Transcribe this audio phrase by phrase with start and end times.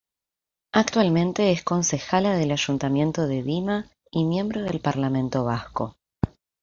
[0.73, 5.95] Actualmente es Concejala del Ayuntamiento de Dima y miembro del Parlamento Vasco.